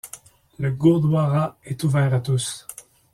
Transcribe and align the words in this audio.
Le 0.57 0.71
Gurdwara 0.71 1.59
est 1.63 1.83
ouvert 1.83 2.11
à 2.11 2.19
tous. 2.21 2.65